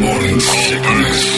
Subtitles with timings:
[0.00, 1.37] Morning sickness.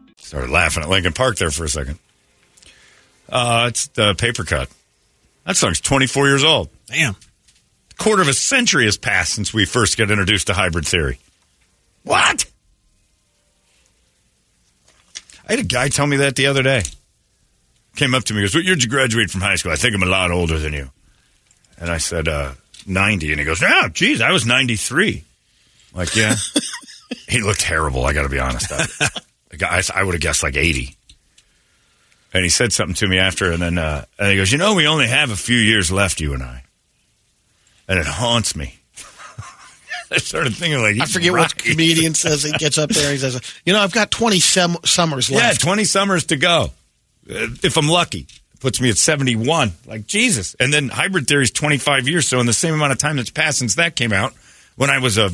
[0.31, 1.99] Started laughing at Linkin Park there for a second.
[3.27, 4.69] Uh, it's the paper cut.
[5.45, 6.69] That song's 24 years old.
[6.87, 7.15] Damn.
[7.15, 11.19] A quarter of a century has passed since we first got introduced to hybrid theory.
[12.03, 12.49] What?
[15.49, 16.83] I had a guy tell me that the other day.
[17.97, 19.73] Came up to me, goes, What year did you graduate from high school?
[19.73, 20.91] I think I'm a lot older than you.
[21.77, 22.53] And I said, uh,
[22.87, 23.31] 90.
[23.31, 25.25] And he goes, Oh, geez, I was 93.
[25.93, 26.35] Like, yeah.
[27.27, 28.71] he looked terrible, I got to be honest.
[29.61, 30.95] I, I would have guessed like 80.
[32.33, 34.73] And he said something to me after, and then uh, and he goes, "You know,
[34.73, 36.63] we only have a few years left, you and I."
[37.89, 38.79] And it haunts me.
[40.11, 41.41] I started thinking like I forget right.
[41.41, 42.43] what comedian says.
[42.43, 45.61] He gets up there and he says, "You know, I've got twenty sem- summers left.
[45.61, 46.71] Yeah, twenty summers to go.
[47.29, 48.27] Uh, if I'm lucky,
[48.61, 49.73] puts me at seventy one.
[49.85, 50.55] Like Jesus.
[50.57, 52.29] And then hybrid theory is twenty five years.
[52.29, 54.33] So in the same amount of time that's passed since that came out,
[54.77, 55.31] when I was a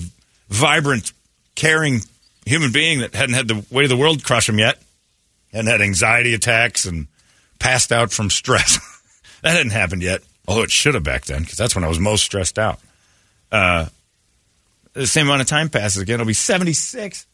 [0.49, 1.13] vibrant,
[1.53, 2.01] caring
[2.47, 4.81] human being that hadn't had the weight of the world crush him yet,
[5.51, 7.07] hadn't had anxiety attacks and
[7.59, 8.79] passed out from stress.
[9.41, 10.21] that hadn't happened yet.
[10.47, 12.79] Although it should have back then, because that's when I was most stressed out.
[13.51, 13.87] Uh,
[14.93, 16.19] the same amount of time passes again.
[16.19, 17.25] I'll be 76.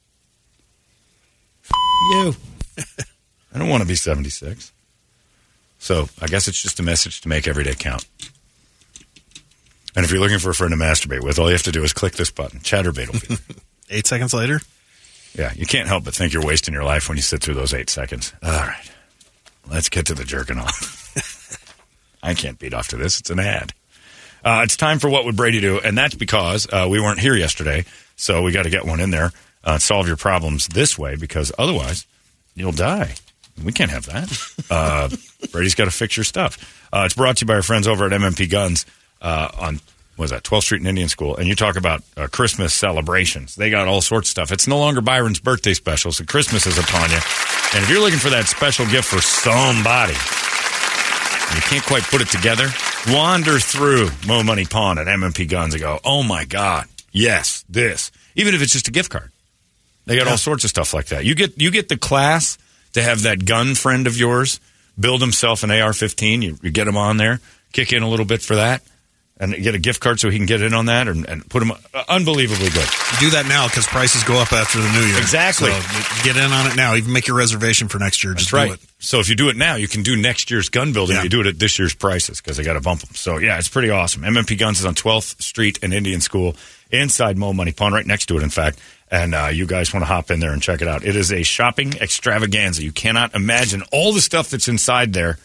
[2.11, 2.35] you.
[3.53, 4.71] I don't want to be 76.
[5.77, 8.05] So I guess it's just a message to make every day count.
[9.95, 11.83] And if you're looking for a friend to masturbate with, all you have to do
[11.83, 12.59] is click this button.
[12.59, 13.41] Chaturbate will be.
[13.89, 14.59] Eight seconds later,
[15.35, 17.73] Yeah, you can't help but think you're wasting your life when you sit through those
[17.73, 18.33] eight seconds.
[18.43, 18.91] All right,
[19.69, 20.99] let's get to the jerking off.
[22.23, 23.19] I can't beat off to this.
[23.19, 23.73] It's an ad.
[24.45, 27.35] Uh, it's time for what would Brady do, and that's because uh, we weren't here
[27.35, 27.85] yesterday,
[28.15, 29.31] so we got to get one in there.
[29.63, 32.05] Uh, solve your problems this way, because otherwise
[32.53, 33.15] you'll die.
[33.63, 34.65] We can't have that.
[34.69, 35.09] Uh,
[35.51, 36.87] Brady's got to fix your stuff.
[36.91, 38.85] Uh, it's brought to you by our friends over at MMP Guns
[39.21, 39.79] uh, on
[40.17, 43.55] was that 12th Street and Indian School, and you talk about uh, Christmas celebrations.
[43.55, 44.51] They got all sorts of stuff.
[44.51, 47.17] It's no longer Byron's birthday special, so Christmas is upon you.
[47.73, 50.13] And if you're looking for that special gift for somebody,
[51.49, 52.69] and you can't quite put it together,
[53.09, 58.11] wander through Mo Money Pawn at MMP Guns and go, oh my God, yes, this.
[58.35, 59.31] Even if it's just a gift card.
[60.05, 61.23] They got all sorts of stuff like that.
[61.23, 62.57] You get you get the class
[62.91, 64.59] to have that gun friend of yours
[64.99, 66.41] build himself an AR-15.
[66.43, 67.39] You, you get him on there,
[67.71, 68.81] kick in a little bit for that,
[69.43, 71.61] and get a gift card so he can get in on that and, and put
[71.61, 72.87] him uh, unbelievably good.
[73.19, 75.17] do that now because prices go up after the new year.
[75.17, 75.71] Exactly.
[75.71, 76.95] So get in on it now.
[76.95, 78.33] Even make your reservation for next year.
[78.33, 78.67] Just That's right.
[78.67, 78.79] do it.
[78.99, 81.17] So if you do it now, you can do next year's gun building.
[81.17, 81.23] Yeah.
[81.23, 83.13] You do it at this year's prices because they got to bump them.
[83.15, 84.21] So yeah, it's pretty awesome.
[84.21, 86.55] MMP Guns is on 12th Street and Indian School
[86.89, 88.79] inside Mo Money Pawn, right next to it, in fact.
[89.11, 91.03] And uh, you guys want to hop in there and check it out.
[91.03, 92.83] It is a shopping extravaganza.
[92.83, 95.37] You cannot imagine all the stuff that's inside there.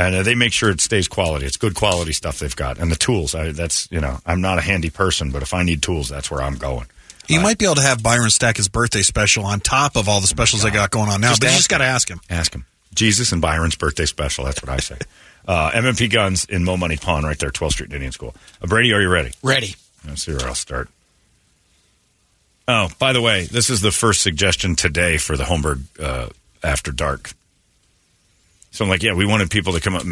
[0.00, 1.44] And uh, they make sure it stays quality.
[1.44, 3.34] It's good quality stuff they've got, and the tools.
[3.34, 6.30] I, that's you know, I'm not a handy person, but if I need tools, that's
[6.30, 6.86] where I'm going.
[7.28, 10.22] You might be able to have Byron stack his birthday special on top of all
[10.22, 12.18] the specials they got going on now, Just but you just got to ask him.
[12.30, 12.64] Ask him.
[12.94, 14.46] Jesus and Byron's birthday special.
[14.46, 14.96] That's what I say.
[15.46, 18.34] uh, MMP Guns in Mo Money Pawn, right there, 12th Street Indian School.
[18.62, 19.32] Uh, Brady, are you ready?
[19.42, 19.76] Ready.
[20.08, 20.88] Let's see where I'll start.
[22.66, 26.30] Oh, by the way, this is the first suggestion today for the Holmberg uh,
[26.64, 27.32] After Dark.
[28.70, 30.04] So I'm like, yeah, we wanted people to come up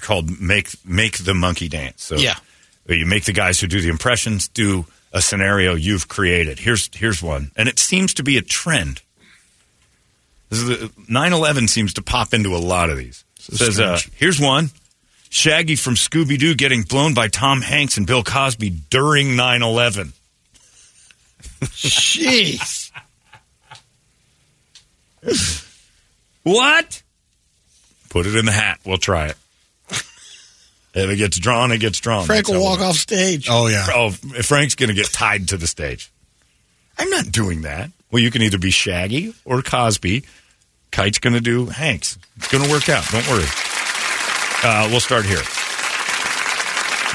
[0.00, 2.02] called make make the monkey dance.
[2.02, 2.36] So Yeah.
[2.88, 6.58] you make the guys who do the impressions do a scenario you've created.
[6.58, 9.02] Here's here's one, and it seems to be a trend.
[10.50, 13.24] This is the 9/11 seems to pop into a lot of these.
[13.50, 14.70] It says, uh, here's one:
[15.28, 20.12] Shaggy from Scooby Doo getting blown by Tom Hanks and Bill Cosby during 9/11.
[21.64, 22.90] Jeez.
[26.44, 27.02] What?
[28.08, 28.80] Put it in the hat.
[28.84, 29.36] We'll try it.
[30.94, 32.24] If it gets drawn, it gets drawn.
[32.24, 33.46] Frank That's will walk off stage.
[33.50, 33.86] Oh yeah.
[33.94, 36.10] Oh, Frank's going to get tied to the stage.
[36.98, 37.90] I'm not doing that.
[38.10, 40.24] Well, you can either be Shaggy or Cosby.
[40.90, 42.18] Kite's going to do Hanks.
[42.36, 43.04] It's going to work out.
[43.10, 43.44] Don't worry.
[44.64, 45.42] Uh, we'll start here.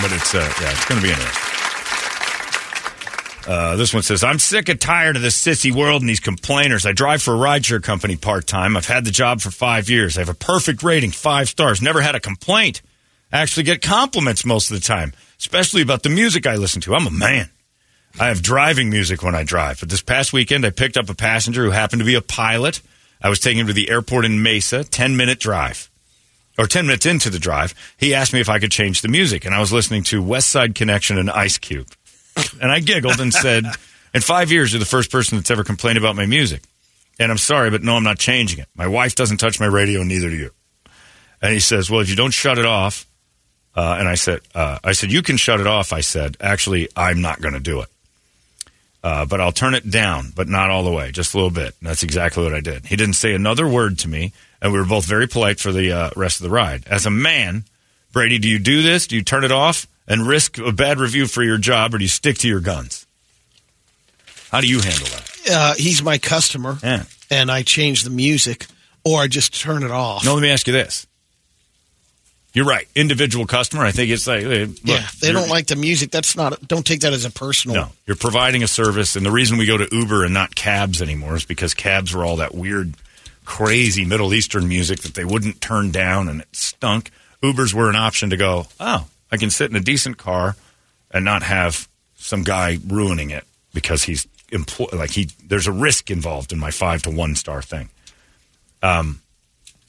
[0.01, 1.52] But it's uh, yeah, it's going to be interesting.
[3.47, 6.85] Uh, this one says, I'm sick and tired of this sissy world and these complainers.
[6.85, 8.77] I drive for a rideshare company part time.
[8.77, 10.17] I've had the job for five years.
[10.17, 11.81] I have a perfect rating, five stars.
[11.81, 12.81] Never had a complaint.
[13.31, 16.95] I actually get compliments most of the time, especially about the music I listen to.
[16.95, 17.49] I'm a man.
[18.19, 19.79] I have driving music when I drive.
[19.79, 22.81] But this past weekend, I picked up a passenger who happened to be a pilot.
[23.21, 25.89] I was taking him to the airport in Mesa, 10 minute drive.
[26.57, 29.43] Or 10 minutes into the drive, he asked me if I could change the music.
[29.43, 31.87] And I was listening to West Side Connection and Ice Cube.
[32.61, 33.65] And I giggled and said,
[34.13, 36.63] In five years, you're the first person that's ever complained about my music.
[37.19, 38.67] And I'm sorry, but no, I'm not changing it.
[38.75, 40.51] My wife doesn't touch my radio, neither do you.
[41.41, 43.05] And he says, Well, if you don't shut it off,
[43.75, 45.93] uh, and I said, uh, I said, you can shut it off.
[45.93, 47.89] I said, actually, I'm not going to do it.
[49.03, 51.75] Uh, but I'll turn it down, but not all the way, just a little bit.
[51.79, 52.85] And that's exactly what I did.
[52.85, 54.31] He didn't say another word to me,
[54.61, 56.87] and we were both very polite for the uh, rest of the ride.
[56.87, 57.65] As a man,
[58.13, 59.07] Brady, do you do this?
[59.07, 62.03] Do you turn it off and risk a bad review for your job, or do
[62.03, 63.05] you stick to your guns?
[64.51, 65.29] How do you handle that?
[65.51, 67.03] Uh, he's my customer, Yeah.
[67.31, 68.67] and I change the music,
[69.03, 70.23] or I just turn it off.
[70.23, 71.07] No, let me ask you this.
[72.53, 72.87] You're right.
[72.93, 76.11] Individual customer, I think it's like, hey, look, yeah, they don't like the music.
[76.11, 76.67] That's not.
[76.67, 77.75] Don't take that as a personal.
[77.75, 81.01] No, you're providing a service, and the reason we go to Uber and not cabs
[81.01, 82.93] anymore is because cabs were all that weird,
[83.43, 87.09] crazy Middle Eastern music that they wouldn't turn down, and it stunk.
[87.41, 88.67] Ubers were an option to go.
[88.79, 90.55] Oh, I can sit in a decent car
[91.11, 93.43] and not have some guy ruining it
[93.73, 95.29] because he's employ like he.
[95.47, 97.89] There's a risk involved in my five to one star thing.
[98.83, 99.21] Um,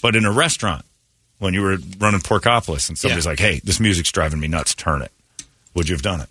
[0.03, 0.85] but in a restaurant,
[1.41, 3.31] when you were running Porkopolis, and somebody's Yeah.
[3.33, 4.75] like, "Hey, this music's driving me nuts.
[4.75, 5.13] Turn it."
[5.75, 6.29] Would you have done it?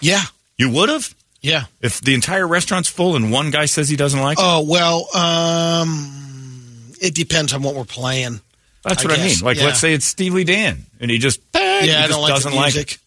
[0.00, 0.24] Yeah,
[0.58, 1.14] You would have.
[1.40, 1.64] yeah.
[1.80, 5.08] If the entire restaurant's full and one guy says he doesn't like it, Oh well,
[5.16, 8.40] um, it depends on what we're playing.
[8.86, 9.38] That's I what I mean.
[9.42, 9.64] Like, yeah.
[9.64, 12.98] let's say it's Steely Dan, and he just yeah, he just like doesn't like it.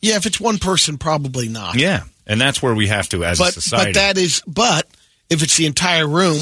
[0.00, 1.74] Yeah, if it's one person, probably not.
[1.74, 3.92] Yeah, and that's where we have to, as a but society.
[3.92, 4.86] but that is but
[5.28, 6.38] if it's the entire room,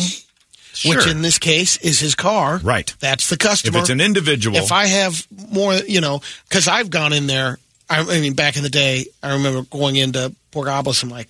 [0.85, 2.95] which in this case is his car, Right.
[3.01, 3.79] That's the customer.
[3.79, 7.59] if it's an individual, if I have more, you know, because I've gone in there.
[7.89, 11.29] I, I mean, back in the day, I remember going into Porkopolis and like,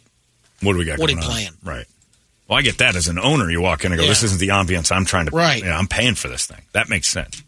[0.63, 0.99] what do we got?
[0.99, 1.25] what are you on?
[1.25, 1.51] playing?
[1.65, 1.87] Right.
[2.49, 3.51] Well, I get that as an owner.
[3.51, 4.11] You walk in and go, Yeah.
[4.11, 5.63] "This isn't the ambiance I'm trying to." Right.
[5.65, 6.61] Yeah, I'm paying for this thing.
[6.73, 7.43] That makes sense.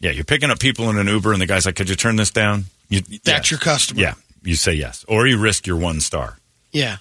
[0.00, 2.16] Yeah, you're picking up people in an Uber, and the guy's like, "Could you turn
[2.16, 3.54] this down?" You, that's yeah.
[3.54, 4.00] your customer.
[4.00, 6.38] Yeah, you say yes, or you risk your one star.
[6.72, 6.98] yeah.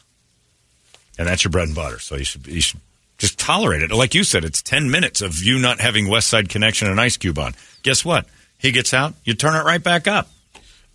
[1.17, 1.99] and that's your bread and butter.
[1.99, 2.79] So you should you should
[3.17, 3.91] just tolerate it.
[3.91, 7.17] Like you said, it's ten minutes of you not having West Side Connection and Ice
[7.17, 7.53] Cube on.
[7.83, 8.25] Guess what?
[8.57, 10.29] He gets out, you turn it right back up.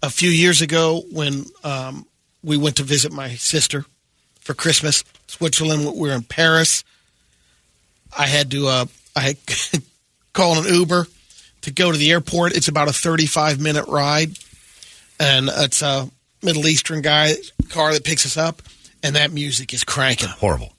[0.03, 2.07] a few years ago when um,
[2.43, 3.85] we went to visit my sister
[4.47, 5.85] for Christmas, Switzerland.
[5.97, 6.85] We were in Paris.
[8.17, 9.37] I had to uh, I had
[10.33, 11.07] call an Uber
[11.63, 12.57] to go to the airport.
[12.57, 14.39] It's about a 35 minute ride,
[15.19, 16.09] and it's a
[16.43, 17.33] Middle Eastern guy
[17.71, 18.63] car that picks us up,
[19.03, 20.29] and that music is cranking.
[20.29, 20.73] Horrible.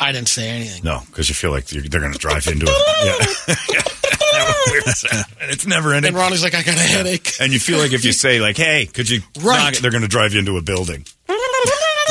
[0.00, 0.82] I didn't say anything.
[0.84, 3.48] No, because you feel like you're, they're going to drive into it.
[3.68, 3.82] Yeah.
[4.30, 5.24] That was weird sound.
[5.40, 6.10] and it's never ending.
[6.10, 7.32] And Ronnie's like, I got a headache.
[7.40, 9.56] And you feel like if you say like, "Hey, could you?" Right.
[9.58, 11.06] knock it?" They're going to drive you into a building.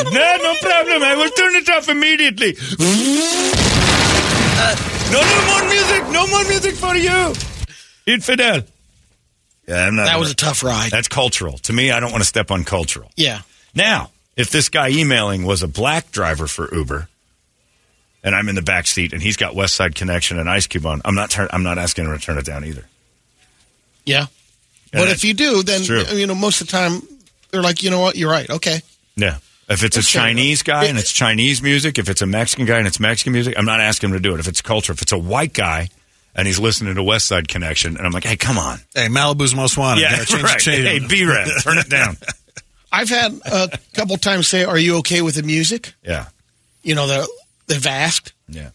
[0.03, 1.03] No, no problem.
[1.03, 2.55] I will turn it off immediately.
[4.59, 4.75] Uh,
[5.11, 6.07] no, no more music.
[6.11, 7.33] No more music for you,
[8.11, 8.61] infidel.
[9.67, 10.05] Yeah, I'm not.
[10.05, 10.91] That was a tough ride.
[10.91, 11.57] That's cultural.
[11.59, 13.11] To me, I don't want to step on cultural.
[13.15, 13.41] Yeah.
[13.75, 17.07] Now, if this guy emailing was a black driver for Uber,
[18.23, 20.85] and I'm in the back seat, and he's got West Side Connection and Ice Cube
[20.85, 21.29] on, I'm not.
[21.29, 22.85] Turn, I'm not asking him to turn it down either.
[24.05, 24.27] Yeah.
[24.93, 25.83] And But if you do, then,
[26.15, 27.01] you know, most of the time,
[27.51, 28.15] they're like, you know what?
[28.15, 28.49] You're right.
[28.49, 28.79] Okay.
[29.17, 29.37] Yeah.
[29.69, 30.81] If it's a Chinese enough.
[30.81, 33.65] guy and it's Chinese music, if it's a Mexican guy and it's Mexican music, I'm
[33.65, 34.39] not asking him to do it.
[34.39, 35.89] If it's culture, if it's a white guy
[36.33, 38.79] and he's listening to West Side Connection, and I'm like, hey, come on.
[38.95, 40.01] Hey, Malibu's most wanted.
[40.01, 40.53] Yeah, change right.
[40.53, 40.85] the chain.
[40.85, 42.17] Hey, B-Rad, turn it down.
[42.91, 46.27] I've had a couple times say, "Are you okay with the music?" Yeah.
[46.83, 47.23] You know, they
[47.67, 48.33] they've asked.
[48.47, 48.69] Yeah.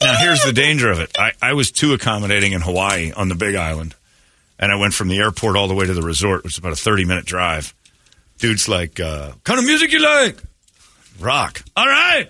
[0.00, 1.10] Now here's the danger of it.
[1.18, 3.94] I, I was too accommodating in Hawaii on the Big Island,
[4.58, 6.72] and I went from the airport all the way to the resort, which is about
[6.72, 7.74] a 30 minute drive.
[8.44, 10.36] Dude's like, uh, "Kind of music you like?"
[11.18, 11.64] Rock.
[11.74, 12.28] All right.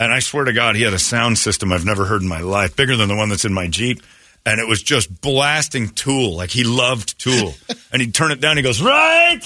[0.00, 2.40] And I swear to God, he had a sound system I've never heard in my
[2.40, 4.02] life, bigger than the one that's in my Jeep.
[4.44, 6.34] And it was just blasting Tool.
[6.34, 7.54] Like he loved Tool.
[7.92, 8.56] and he'd turn it down.
[8.56, 9.40] He goes, right.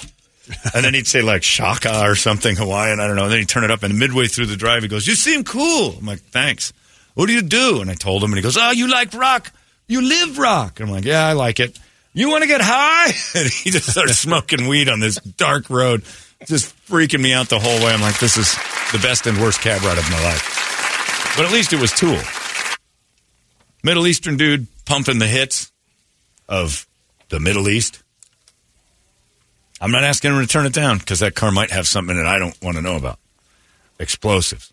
[0.75, 2.99] And then he'd say like Shaka or something Hawaiian.
[2.99, 3.25] I don't know.
[3.25, 3.83] And then he'd turn it up.
[3.83, 5.97] And midway through the drive, he goes, you seem cool.
[5.99, 6.73] I'm like, thanks.
[7.13, 7.83] What do you do?
[7.83, 9.53] And I told him and he goes, oh, you like rock.
[9.87, 10.81] You live rock.
[10.81, 11.79] And I'm like, yeah, I like it.
[12.15, 13.13] You want to get high?
[13.35, 16.05] And he just started smoking weed on this dark road,
[16.47, 17.93] just freaking me out the whole way.
[17.93, 18.55] I'm like, this is
[18.93, 21.35] the best and worst cab ride of my life.
[21.37, 22.19] But at least it was Tool.
[23.83, 25.73] Middle Eastern dude pumping the hits
[26.49, 26.87] of
[27.29, 28.03] the Middle East.
[29.81, 32.27] I'm not asking him to turn it down because that car might have something that
[32.27, 33.19] I don't want to know about.
[33.99, 34.73] Explosives.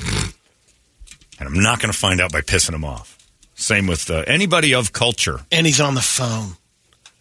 [0.00, 0.32] and
[1.38, 3.18] I'm not going to find out by pissing him off.
[3.54, 5.40] Same with uh, anybody of culture.
[5.52, 6.52] And he's on the phone.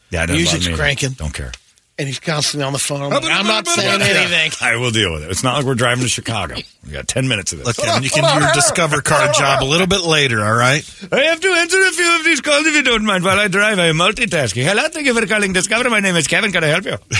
[0.10, 1.52] Yeah, it doesn't music's me cranking, Don't care.
[2.00, 3.02] and he's constantly on the phone.
[3.02, 4.52] I'm, like, I'm not saying anything.
[4.62, 5.32] I will deal with it.
[5.32, 6.56] It's not like we're driving to Chicago.
[6.86, 7.68] We got ten minutes of this.
[7.68, 10.84] Look, Kevin, you can do your Discover card job a little bit later, all right?
[11.12, 13.48] I have to answer a few of these calls if you don't mind while I
[13.48, 13.80] drive.
[13.80, 14.64] I am multitasking.
[14.64, 15.90] Hello, thank you for calling Discover.
[15.90, 16.52] My name is Kevin.
[16.52, 16.98] Can I help you?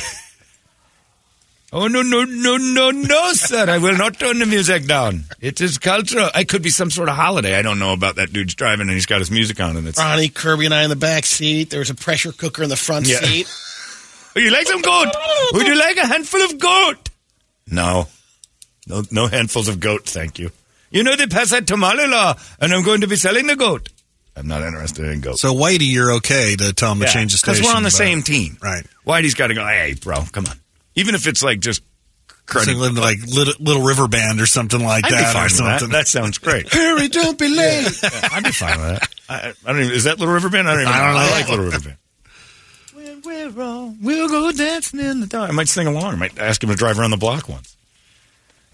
[1.74, 3.70] oh, no, no, no, no, no, sir.
[3.70, 5.26] I will not turn the music down.
[5.42, 6.30] It is cultural.
[6.36, 7.56] It could be some sort of holiday.
[7.58, 9.98] I don't know about that dude's driving and he's got his music on and it's.
[9.98, 11.70] Ronnie, Kirby, and I in the back seat.
[11.70, 13.20] There was a pressure cooker in the front Yeah.
[13.20, 13.48] seat.
[14.36, 15.08] Would you like some goat?
[15.54, 17.10] Would you like a handful of goat?
[17.70, 18.08] No.
[18.88, 20.52] No, no handfuls of goat, thank you.
[20.92, 23.90] You know they pass that tamale law, and I'm going to be selling the goat.
[24.38, 25.40] I'm not interested in goat.
[25.40, 27.56] So, Whitey, you're okay to tell him to change the station.
[27.62, 28.58] Because we're on the but- same team.
[28.62, 28.86] Right.
[29.06, 30.56] Whitey's got to go, hey, bro, come on.
[30.98, 31.82] Even if it's like just
[32.50, 32.98] So cruddy.
[33.00, 35.80] like little, little River Band or something like I'd be that, fine or with that.
[35.80, 35.90] something.
[35.94, 36.68] That sounds great.
[36.74, 37.88] Hurry, don't be late.
[38.32, 39.10] I'd be fine with that.
[39.30, 40.68] I, I don't even, is that Little River Band?
[40.68, 41.20] I don't even I don't know.
[41.20, 41.98] I like Little River Band.
[42.94, 45.50] When we're wrong, we'll go dancing in the dark.
[45.50, 46.14] I might sing along.
[46.14, 47.76] I might ask him to drive around the block once.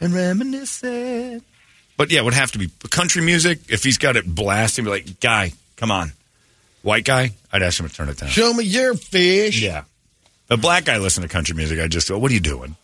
[0.01, 1.43] And reminisce it.
[1.97, 3.59] But yeah, it would have to be country music.
[3.69, 6.11] If he's got it blasting, be like, guy, come on.
[6.81, 8.29] White guy, I'd ask him to turn it down.
[8.29, 9.61] Show me your fish.
[9.61, 9.83] Yeah.
[10.49, 11.79] A black guy listen to country music.
[11.79, 12.75] I just go, what are you doing?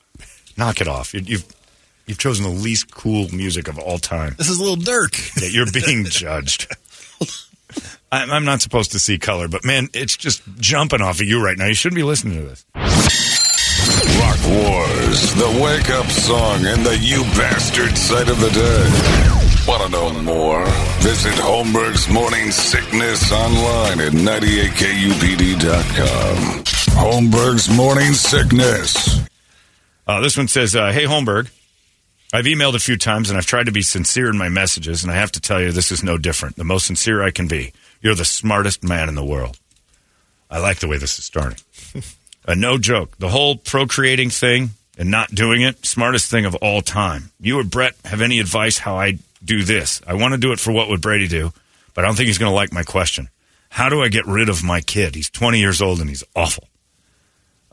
[0.58, 1.14] Knock it off.
[1.14, 1.46] You, you've
[2.08, 4.34] you've chosen the least cool music of all time.
[4.38, 5.12] This is a little Dirk.
[5.36, 6.68] That you're being judged.
[8.12, 11.44] I'm, I'm not supposed to see color, but man, it's just jumping off of you
[11.44, 11.68] right now.
[11.68, 12.66] You shouldn't be listening to this.
[12.76, 18.90] Rock Wars, the wake up song and the you bastard sight of the day.
[19.68, 20.66] Want to know more?
[21.02, 26.64] Visit Holmberg's Morning Sickness online at 98kupd.com.
[27.00, 29.22] Holmberg's Morning Sickness.
[30.06, 31.50] Uh, this one says, uh, "Hey Holmberg,
[32.34, 35.12] I've emailed a few times and I've tried to be sincere in my messages, and
[35.12, 36.58] I have to tell you, this is no different.
[36.58, 37.72] The most sincere I can be.
[38.02, 39.58] You're the smartest man in the world.
[40.52, 41.60] I like the way this is starting.
[42.46, 43.18] uh, no joke.
[43.18, 47.32] The whole procreating thing and not doing it, smartest thing of all time.
[47.40, 50.02] You or Brett have any advice how I do this?
[50.06, 51.54] I want to do it for what would Brady do,
[51.94, 53.30] but I don't think he's going to like my question.
[53.70, 55.16] How do I get rid of my kid?
[55.16, 56.69] He's 20 years old and he's awful.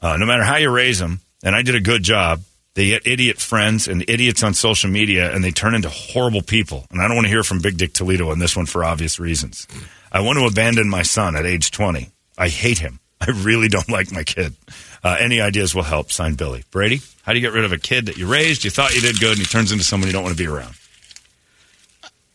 [0.01, 2.41] Uh, no matter how you raise them, and I did a good job,
[2.75, 6.87] they get idiot friends and idiots on social media, and they turn into horrible people.
[6.91, 9.19] And I don't want to hear from Big Dick Toledo on this one for obvious
[9.19, 9.67] reasons.
[10.13, 12.11] I want to abandon my son at age 20.
[12.37, 13.01] I hate him.
[13.21, 14.55] I really don't like my kid.
[15.03, 16.13] Uh, any ideas will help.
[16.13, 16.65] Signed Billy.
[16.71, 19.01] Brady, how do you get rid of a kid that you raised, you thought you
[19.01, 20.75] did good, and he turns into someone you don't want to be around?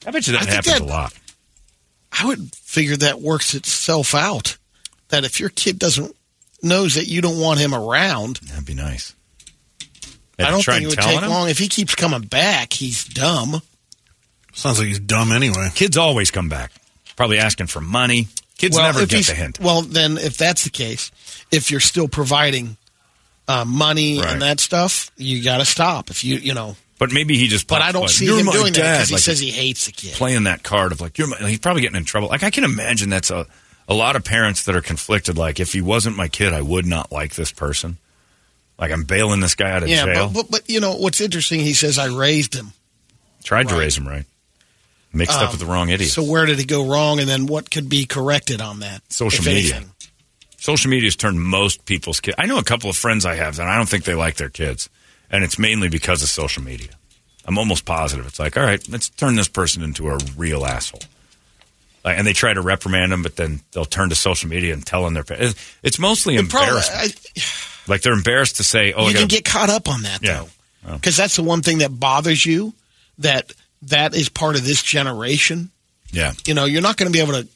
[0.08, 1.14] I bet you that I happens that- a lot.
[2.20, 4.58] I would figure that works itself out.
[5.10, 6.16] That if your kid doesn't
[6.64, 9.14] knows that you don't want him around, That'd be nice.
[10.40, 11.30] I Have you don't think it would take him?
[11.30, 11.50] long.
[11.50, 13.62] If he keeps coming back, he's dumb.
[14.54, 15.70] Sounds like he's dumb anyway.
[15.76, 16.72] Kids always come back.
[17.16, 18.28] Probably asking for money.
[18.58, 19.60] Kids never get the hint.
[19.60, 21.12] Well, then if that's the case,
[21.52, 22.78] if you're still providing
[23.48, 24.30] uh, money Right.
[24.34, 26.10] and that stuff, you got to stop.
[26.10, 27.68] If you you know, But maybe he just.
[27.68, 29.86] but I don't see him my doing that dad," because he like says he hates
[29.88, 30.14] the kid.
[30.14, 31.28] playing that card of like you're.
[31.28, 32.30] My, he's probably getting in trouble.
[32.30, 33.48] Like I can imagine that's a
[33.92, 35.38] a lot of parents that are conflicted.
[35.38, 37.98] Like if he wasn't my kid, I would not like this person.
[38.80, 40.28] Like I'm bailing this guy out of Yeah, jail.
[40.28, 41.60] but, but but you know what's interesting?
[41.60, 42.72] He says I raised him.
[43.44, 44.26] Tried to raise him right.
[45.14, 46.10] Mixed up Um, with the wrong idiot.
[46.10, 49.02] So where did he go wrong, and then what could be corrected on that?
[49.12, 49.76] Social media.
[49.76, 49.92] anything?
[50.58, 52.36] Social has turned most people's kids.
[52.38, 54.50] I know a couple of friends I have, and I don't think they like their
[54.50, 54.90] kids,
[55.30, 56.92] and it's mainly because of social media.
[57.46, 58.26] I'm almost positive.
[58.28, 61.02] It's like, all right, let's turn this person into a real asshole.
[62.04, 64.86] Like, and they try to reprimand them, but then they'll turn to social media and
[64.86, 65.24] tell them their.
[65.24, 65.54] pa-
[65.84, 66.82] It's mostly The problem.
[66.84, 67.10] I,
[67.88, 70.20] like they're embarrassed to say, "Oh, I you can gotta- get caught up on that
[70.24, 70.46] Yeah.
[70.84, 72.74] though, because that's the one thing that bothers you.
[73.20, 73.52] That
[73.84, 75.70] that is part of this generation.
[76.12, 77.48] yeah." You know, you're not going to be able to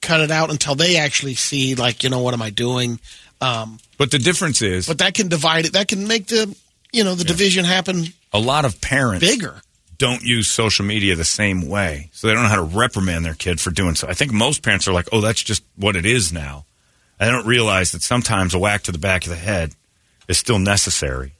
[0.00, 2.98] cut it out until they actually see, like, you know, what am I doing?
[3.40, 5.72] Um, But the difference is, but that can divide it.
[5.74, 6.54] That can make the
[6.92, 9.60] you know the division happen a lot of parents bigger.
[9.98, 12.10] Don't use social media the same way.
[12.12, 14.08] So they don't know how to reprimand their kid for doing so.
[14.08, 16.64] I think most parents are like, oh, that's just what it is now.
[17.18, 19.74] And they don't realize that sometimes a whack to the back of the head
[20.28, 21.32] is still necessary.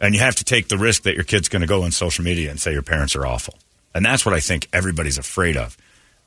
[0.00, 2.24] And you have to take the risk that your kid's going to go on social
[2.24, 3.54] media and say your parents are awful.
[3.94, 5.76] And that's what I think everybody's afraid of.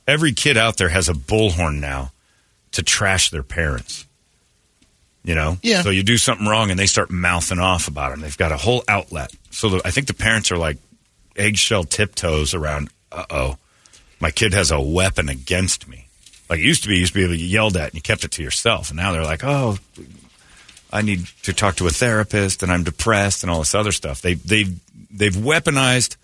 [0.07, 2.11] Every kid out there has a bullhorn now
[2.71, 4.05] to trash their parents.
[5.23, 5.57] You know?
[5.61, 5.81] Yeah.
[5.81, 8.21] So you do something wrong and they start mouthing off about them.
[8.21, 9.33] They've got a whole outlet.
[9.51, 10.77] So the, I think the parents are like
[11.37, 13.57] eggshell tiptoes around, uh oh,
[14.19, 16.07] my kid has a weapon against me.
[16.49, 17.95] Like it used to be, you used to be able to get yelled at and
[17.95, 18.89] you kept it to yourself.
[18.89, 19.77] And now they're like, oh,
[20.91, 24.21] I need to talk to a therapist and I'm depressed and all this other stuff.
[24.21, 24.79] They, they've,
[25.11, 26.15] they've weaponized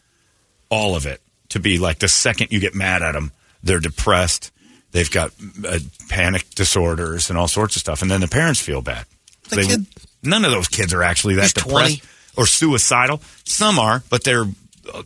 [0.70, 3.32] all of it to be like the second you get mad at them,
[3.63, 4.51] they're depressed
[4.93, 5.32] They've got
[5.67, 9.08] uh, panic disorders and all sorts of stuff, and then the parents feel bad.
[9.50, 9.88] The They- kid-
[10.22, 12.01] none of those kids are actually that depressed 20.
[12.38, 13.20] or suicidal.
[13.43, 14.46] Some are, but they're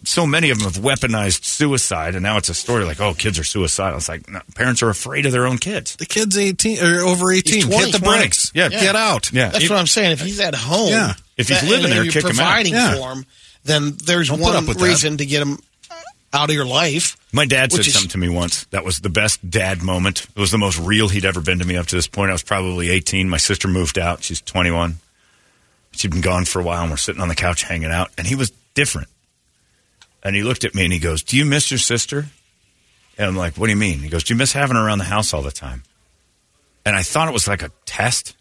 [0.04, 3.38] so many of them have weaponized suicide, and now it's a story like, oh, kids
[3.40, 3.98] are suicidal.
[3.98, 5.96] It's like no, parents are afraid of their own kids.
[5.98, 7.64] The kid's 18 or over 18.
[7.64, 8.20] 20, Hit the 20.
[8.20, 8.52] brakes.
[8.56, 8.70] Yeah.
[8.70, 9.32] Get out.
[9.32, 10.12] Yeah, That's If- what I'm saying.
[10.14, 11.14] If he's at home, Yeah.
[11.38, 12.36] If he's that- living there, you're kick him out.
[12.36, 12.96] providing Yeah.
[12.96, 13.26] for him,
[13.66, 14.84] then there's Don't one up with that.
[14.86, 15.60] reason to get him
[16.34, 17.16] out of your life.
[17.32, 18.66] My dad said is- something to me once.
[18.72, 20.26] That was the best dad moment.
[20.36, 22.30] It was the most real he'd ever been to me up to this point.
[22.30, 23.30] I was probably 18.
[23.30, 24.24] My sister moved out.
[24.24, 24.98] She's 21.
[25.92, 28.26] She'd been gone for a while, and we're sitting on the couch hanging out, and
[28.28, 29.08] he was different.
[30.28, 32.26] And he looked at me and he goes, Do you miss your sister?
[33.18, 34.00] And I'm like, What do you mean?
[34.00, 35.84] He goes, Do you miss having her around the house all the time?
[36.86, 38.36] And I thought it was like a test.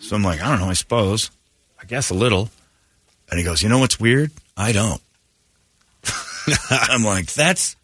[0.00, 1.30] So I'm like, I don't know, I suppose.
[1.80, 2.50] I guess a little.
[3.30, 4.32] And he goes, You know what's weird?
[4.56, 5.00] I don't.
[6.70, 7.76] I'm like, That's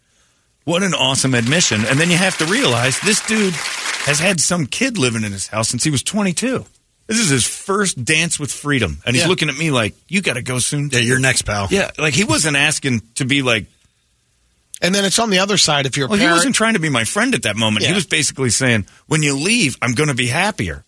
[0.65, 1.85] what an awesome admission.
[1.85, 5.47] And then you have to realize this dude has had some kid living in his
[5.47, 6.65] house since he was 22.
[7.07, 8.99] This is his first dance with freedom.
[9.05, 9.29] And he's Yeah.
[9.29, 10.89] looking at me like, You got to go soon.
[10.91, 11.67] Yeah, you're next, pal.
[11.69, 13.65] Yeah, like he wasn't asking to be like,
[14.81, 15.85] And then it's on the other side.
[15.85, 17.85] If you're a well, he wasn't trying to be my friend at that moment.
[17.85, 20.83] He was basically saying, when you leave, I'm going to be happier.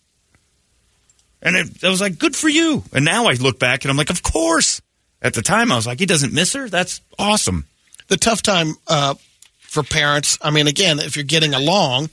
[1.42, 2.82] And it, I was like, good for you.
[2.92, 4.80] And now I look back and I'm like, of course.
[5.22, 6.68] At the time, I was like, he doesn't miss her?
[6.68, 7.66] That's awesome.
[8.08, 9.14] the tough time uh,
[9.60, 10.38] for parents.
[10.42, 12.10] I mean, again, if you're getting along,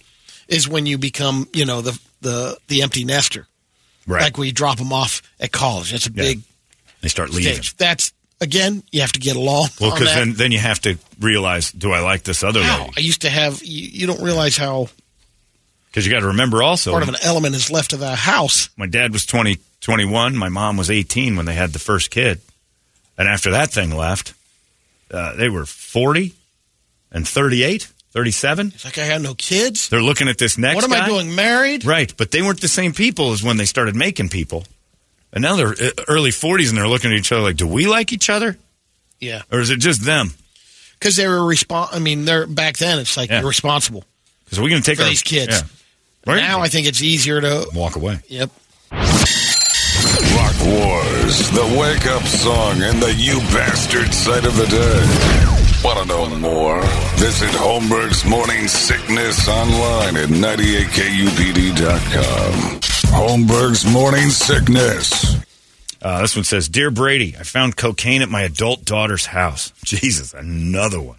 [0.47, 3.45] is when you become, you know, the the the empty nester.
[4.07, 5.91] Like when you drop them off at college.
[5.91, 6.23] That's a Yeah.
[6.23, 6.41] big
[7.01, 7.53] they start leaving.
[7.53, 7.75] stage.
[7.77, 9.69] That's again, you have to get along.
[9.79, 12.99] Well, because then, then you have to realize, do I like this other Wow, I
[12.99, 13.63] used to have.
[13.63, 14.89] You, you don't realize how
[15.89, 18.69] Because you got to remember also, part of an element is left of the house.
[18.77, 20.35] my dad was 20, 21.
[20.35, 22.41] My mom was 18 when they had the first kid.
[23.17, 24.33] And after that thing left,
[25.11, 26.33] uh, they were 40
[27.11, 28.71] and 38, 37.
[28.75, 29.89] It's like I had no kids.
[29.89, 31.03] They're looking at this next What am guy.
[31.03, 31.35] I doing?
[31.35, 31.83] Married?
[31.85, 34.65] Right, but they weren't the same people as when they started making people.
[35.33, 37.87] And now they're uh, early 40s and they're looking at each other like, do we
[37.87, 38.55] like each other?
[39.19, 40.31] Yeah, Or is it just them?
[40.99, 42.99] because they were respon I mean, they're back then.
[42.99, 43.39] It's like Yeah.
[43.39, 44.03] you're responsible
[44.45, 45.51] Because we're going to take for our these kids.
[45.61, 46.31] Yeah.
[46.33, 46.39] Right?
[46.41, 47.67] Now I think it's easier to.
[47.73, 48.19] walk away.
[48.27, 48.49] Yep.
[48.91, 55.81] Rock Wars, the wake up song and the you bastard sight of the day.
[55.83, 56.81] Want to know more?
[57.15, 62.79] Visit Holmberg's Morning Sickness online at 98kupd.com.
[63.11, 65.37] Holmberg's Morning Sickness.
[66.01, 69.71] Uh, this one says, Dear Brady, I found cocaine at my adult daughter's house.
[69.85, 71.17] Jesus, another one.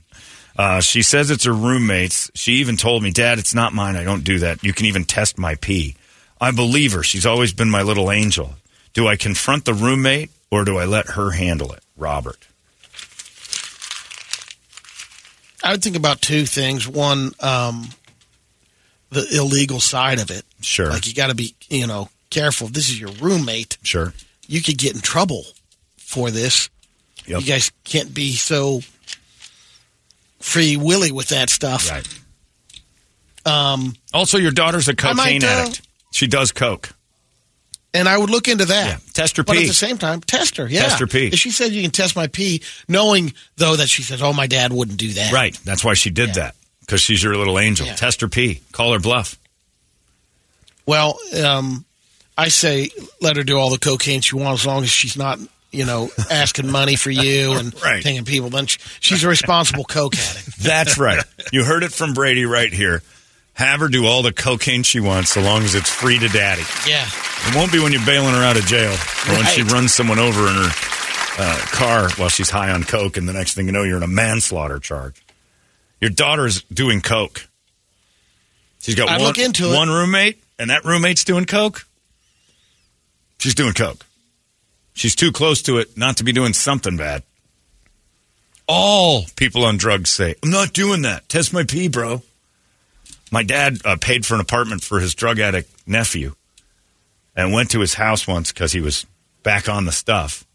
[0.56, 2.30] Uh, she says it's her roommate's.
[2.34, 3.96] She even told me, Dad, it's not mine.
[3.96, 4.62] I don't do that.
[4.62, 5.96] You can even test my pee.
[6.40, 7.02] I believe her.
[7.02, 8.54] She's always been my little angel.
[8.92, 11.82] Do I confront the roommate or do I let her handle it?
[11.96, 12.46] Robert.
[15.64, 16.86] I would think about two things.
[16.86, 17.88] One, um,
[19.10, 20.44] the illegal side of it.
[20.60, 20.90] Sure.
[20.90, 22.66] Like you got to be, you know, careful.
[22.68, 24.12] If this is your roommate, Sure.
[24.46, 25.44] you could get in trouble
[25.96, 26.68] for this.
[27.26, 27.40] Yep.
[27.40, 28.80] You guys can't be so
[30.38, 31.90] free willy with that stuff.
[31.90, 32.06] Right.
[33.46, 35.82] Um, Also, your daughter's a I might, cocaine uh, addict.
[36.12, 36.93] She does coke.
[37.94, 38.86] And I would look into that.
[38.86, 38.96] Yeah.
[39.14, 40.68] Test her But at the same time, test her.
[40.68, 40.82] Yeah.
[40.82, 41.28] Test her pee.
[41.28, 44.46] If she said you can test my pee, knowing though that she says, "Oh, my
[44.46, 45.58] dad wouldn't do that." Right.
[45.64, 46.34] That's why she did Yeah.
[46.34, 46.56] that.
[46.80, 47.86] Because she's your little angel.
[47.86, 47.94] Yeah.
[47.94, 48.60] Test her pee.
[48.72, 49.38] Call her bluff.
[50.86, 51.84] Well, um,
[52.36, 55.38] I say let her do all the cocaine she wants as long as she's not,
[55.70, 58.02] you know, asking money for you and Right.
[58.02, 58.50] taking people.
[58.50, 60.58] Then she, she's a responsible coke addict.
[60.58, 61.24] That's right.
[61.52, 63.02] You heard it from Brady right here.
[63.54, 66.62] Have her do all the cocaine she wants so long as it's free to daddy.
[66.88, 67.06] Yeah.
[67.06, 70.18] It won't be when you're bailing her out of jail or when she runs someone
[70.18, 70.70] over in her
[71.38, 74.02] uh, car while she's high on coke, and the next thing you know, you're in
[74.02, 75.22] a manslaughter charge.
[76.00, 77.48] Your daughter's doing coke.
[78.80, 79.34] She's got I'd one,
[79.74, 81.86] one roommate, and that roommate's doing coke.
[83.38, 84.04] She's doing coke.
[84.94, 87.22] She's too close to it not to be doing something bad.
[88.66, 91.28] All people on drugs say, I'm not doing that.
[91.28, 92.22] Test my pee, bro.
[93.34, 96.36] My dad uh, paid for an apartment for his drug addict nephew
[97.34, 99.06] and went to his house once because he was
[99.42, 100.46] back on the stuff.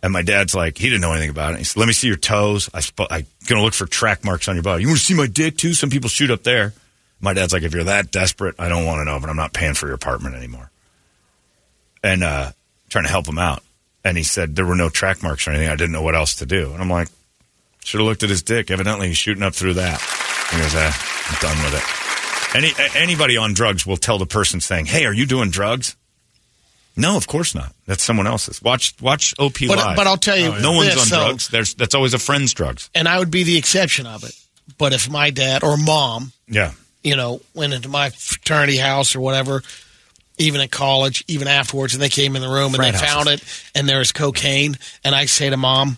[0.00, 1.58] And my dad's like, he didn't know anything about it.
[1.58, 2.70] He said, "Let me see your toes.
[2.72, 4.82] I sp- I'm gonna look for track marks on your body.
[4.82, 5.74] You want to see my dick too?
[5.74, 6.72] Some people shoot up there."
[7.20, 9.52] My dad's like, "If you're that desperate, I don't want to know, but I'm not
[9.52, 10.70] paying for your apartment anymore."
[12.04, 12.52] And uh,
[12.90, 13.64] trying to help him out,
[14.04, 15.68] and he said there were no track marks or anything.
[15.68, 17.08] I didn't know what else to do, and I'm like,
[17.82, 18.70] should have looked at his dick.
[18.70, 20.21] Evidently, he's shooting up through that.
[20.52, 22.54] He goes, ah, I'm done with it.
[22.54, 25.96] Any anybody on drugs will tell the person saying, "Hey, are you doing drugs?"
[26.94, 27.72] No, of course not.
[27.86, 28.60] That's someone else's.
[28.60, 29.96] Watch watch OP But, live.
[29.96, 31.48] but I'll tell you, no one's this, on though, drugs.
[31.48, 32.90] There's that's always a friend's drugs.
[32.94, 34.34] and I would be the exception of it.
[34.76, 39.20] But if my dad or mom Yeah, you know, went into my fraternity house or
[39.22, 39.62] whatever,
[40.36, 43.42] even at college, even afterwards, and they came in the room and they found it,
[43.74, 45.96] and there was cocaine, and I say to mom,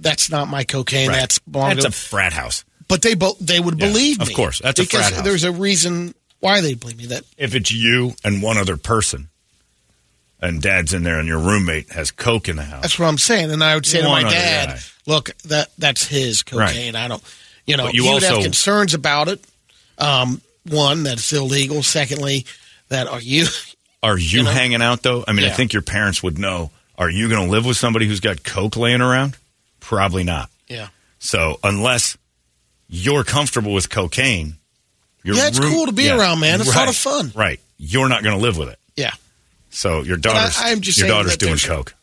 [0.00, 1.08] "That's not my cocaine.
[1.10, 1.20] Right.
[1.20, 2.64] That's belonged That's to a frat house.
[2.92, 4.26] But they both they would Yeah, believe me.
[4.26, 4.60] of course.
[4.60, 5.24] That's a because frat house.
[5.24, 7.06] there's a reason why they believe me.
[7.06, 9.30] That If it's you and one other person,
[10.40, 13.16] and dad's in there, and your roommate has coke in the house, that's what I'm
[13.16, 13.50] saying.
[13.50, 14.78] And I would say One to my dad, guy.
[15.06, 16.94] "Look, that that's his cocaine.
[16.96, 17.22] I don't,
[17.66, 19.42] you know, But you he would also- have concerns about it.
[19.96, 21.82] Um, one, that it's illegal.
[21.82, 22.44] Secondly,
[22.88, 23.46] that are you?
[24.04, 24.50] Are you, You know?
[24.50, 25.24] hanging out though?
[25.28, 26.72] I mean, I think your parents would know.
[26.98, 29.36] Are you going to live with somebody who's got coke laying around?
[29.78, 30.50] Probably not.
[30.68, 30.88] Yeah,
[31.20, 32.16] So unless
[32.94, 34.56] you're comfortable with cocaine,
[35.24, 36.60] your Yeah, it's cool to be around, man.
[36.60, 37.32] It's a lot of fun.
[37.34, 37.58] Right.
[37.78, 38.78] You're not going to live with it.
[38.94, 39.12] yeah.
[39.70, 41.94] So your daughter's just your daughter's doing coke.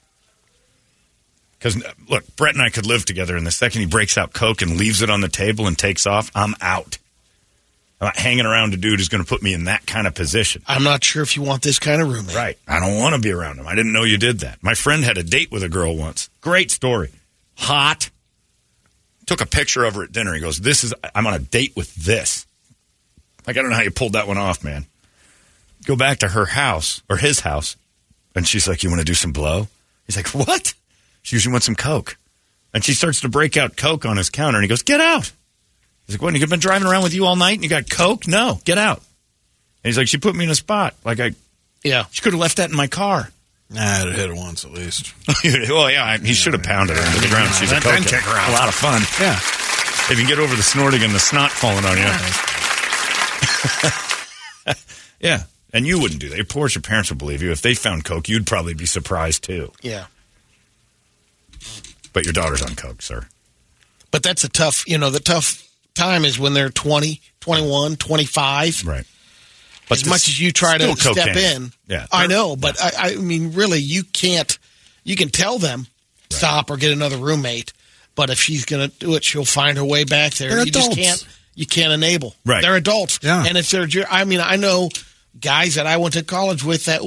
[1.60, 4.64] Because look, Brett and I could live together, and the second he breaks out coke
[4.64, 6.98] and leaves it on the table and takes off, I'm out.
[8.02, 10.16] I'm not hanging around a dude who's going to put me in that kind of
[10.16, 10.64] position.
[10.66, 12.36] I'm not sure if you want this kind of roommate.
[12.36, 12.58] Right.
[12.68, 13.68] I don't want to be around him.
[13.68, 14.64] I didn't know you did that.
[14.64, 16.30] My friend had a date with a girl once.
[16.42, 17.12] Great story.
[17.58, 18.10] Hot.
[19.30, 20.34] Took a picture of her at dinner.
[20.34, 22.48] He goes, This is, I'm on a date with this.
[23.46, 24.88] Like, I don't know how you pulled that one off, man.
[25.86, 27.76] Go back to her house or his house.
[28.34, 29.68] And she's like, You want to do some blow?
[30.08, 30.74] He's like, What?
[31.22, 32.18] She usually wants some Coke.
[32.74, 34.58] And she starts to break out Coke on his counter.
[34.58, 35.32] And he goes, Get out.
[36.08, 36.34] He's like, What?
[36.36, 38.28] You've been driving around with you all night and you got Coke?
[38.28, 38.98] No, get out.
[38.98, 39.06] And
[39.90, 40.96] he's like, She put me in a spot.
[41.06, 41.36] Like, I,
[41.84, 42.06] Yeah.
[42.10, 43.30] she could have left that in my car.
[43.72, 45.14] Nah, I'd have hit it once at least.
[45.70, 47.54] well, yeah, I- he should have pounded her into the ground.
[47.54, 48.12] She's a Then- then coke.
[48.12, 48.50] kick her out.
[48.50, 49.02] A lot of fun.
[49.22, 49.36] Yeah.
[50.12, 52.04] If you get over the snorting and the snot falling on you.
[55.20, 55.44] yeah.
[55.72, 56.40] And you wouldn't do that.
[56.40, 57.52] Of course, your parents would believe you.
[57.52, 59.72] If they found coke, you'd probably be surprised too.
[59.84, 60.08] Yeah.
[62.12, 63.28] But your daughter's on coke, sir.
[64.10, 68.84] But that's a tough, you know, the tough time is when they're 20, 21, 25.
[68.88, 69.06] Right.
[69.92, 71.72] As much as you try to still step in.
[71.88, 72.06] Yeah.
[72.12, 74.58] I know, but I, I mean, really, you can't,
[75.04, 75.88] you can tell them,
[76.30, 77.74] stop or get another roommate.
[78.16, 80.50] But if she's going to do it, she'll find her way back there.
[80.50, 81.26] They're you just can't,
[81.56, 82.36] you can't enable.
[82.46, 82.62] Right.
[82.62, 83.20] They're adults.
[83.24, 83.46] Yeah.
[83.48, 84.90] And if they're, I mean, I know
[85.40, 87.02] guys that I went to college with that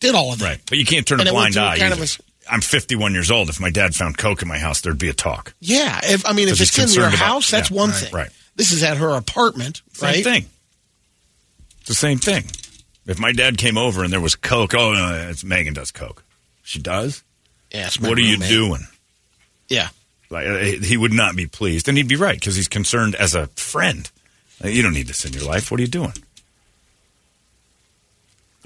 [0.00, 0.44] did all of that.
[0.44, 0.60] Right.
[0.68, 1.78] But you can't turn And a blind eye.
[1.78, 2.06] Kind of a,
[2.50, 3.50] I'm 51 years old.
[3.50, 5.52] If my dad found coke in my house, there'd be a talk.
[5.60, 6.00] Yeah.
[6.02, 8.14] If, I mean, if it's in your concerned about- house, that's yeah, one right, thing.
[8.14, 8.30] right.
[8.56, 10.24] This is at her apartment, Same right?
[10.24, 10.46] thing.
[11.88, 12.44] The same thing.
[13.06, 16.22] If my dad came over and there was coke, oh, no, it's Megan does coke.
[16.62, 17.22] She does?
[17.72, 17.88] Yeah.
[18.00, 18.82] What are you doing?
[19.68, 19.88] Yeah.
[20.30, 23.34] Like, uh, he would not be pleased, and he'd be right because he's concerned as
[23.34, 24.10] a friend.
[24.62, 25.70] Uh, You don't need this in your life.
[25.70, 26.12] What are you doing?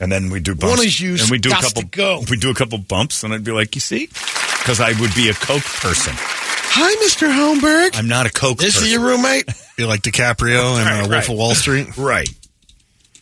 [0.01, 0.79] And then we do bumps.
[0.79, 1.83] One is you and we do a couple.
[1.91, 2.25] go.
[2.29, 5.29] We do a couple bumps, and I'd be like, "You see," because I would be
[5.29, 6.15] a coke person.
[6.17, 7.31] Hi, Mr.
[7.31, 7.97] Holmberg.
[7.97, 8.59] I'm not a coke.
[8.59, 8.87] this person.
[8.89, 9.47] is your roommate?
[9.77, 11.29] Be like DiCaprio in Right, uh, Wolf right.
[11.29, 11.87] of Wall Street.
[11.99, 12.29] Right.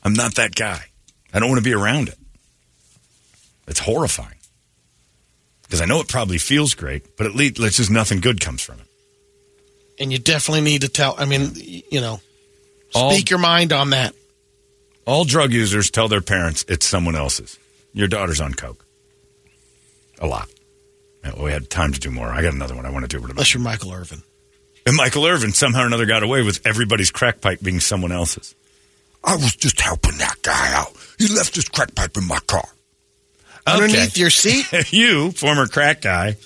[0.02, 0.82] I'm not that guy.
[1.32, 2.18] I don't want to be around it.
[3.68, 4.36] It's horrifying.
[5.62, 8.62] Because I know it probably feels great, but at least it's just nothing good comes
[8.62, 8.86] from it.
[10.00, 11.14] and you definitely need to tell.
[11.18, 12.20] I mean, you know,
[12.94, 14.14] All- speak your mind on that.
[15.06, 17.58] All drug users tell their parents it's someone else's.
[17.92, 18.84] Your daughter's on coke.
[20.20, 20.48] A lot.
[21.24, 22.28] Yeah, we had time to do more.
[22.28, 23.24] I got another one I want to do.
[23.24, 24.22] Unless you're Michael Irvin.
[24.86, 28.54] And Michael Irvin somehow or another got away with everybody's crack pipe being someone else's.
[29.22, 30.92] I was just helping that guy out.
[31.18, 32.66] He left his crack pipe in my car.
[33.66, 36.36] Underneath your seat, you, former crack guy,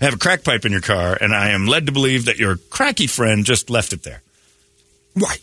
[0.00, 2.56] have a crack pipe in your car, and I am led to believe that your
[2.56, 4.22] cracky friend just left it there.
[5.14, 5.40] Right.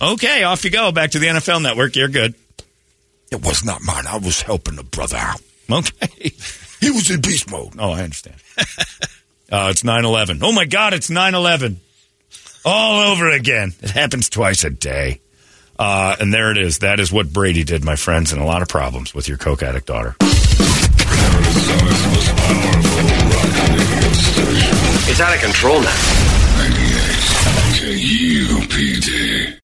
[0.00, 0.92] Okay, off you go.
[0.92, 1.96] Back to the NFL network.
[1.96, 2.34] You're good.
[3.30, 4.06] It was not mine.
[4.06, 5.40] I was helping the brother out.
[5.70, 6.32] Okay.
[6.80, 7.74] He was in beast mode.
[7.78, 8.36] Oh, I understand.
[9.52, 10.40] uh, it's 9 11.
[10.42, 11.78] Oh, my God, it's 9 11.
[12.64, 13.74] All over again.
[13.82, 15.20] It happens twice a day.
[15.80, 16.80] Uh, and there it is.
[16.80, 19.62] That is what Brady did, my friends, and a lot of problems with your coke
[19.62, 20.14] addict daughter.
[25.08, 25.96] It's out of control now.
[27.80, 28.49] 98